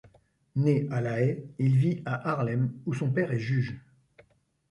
[0.55, 3.79] Né à La Haye, il vit à Haarlem, où son père est juge.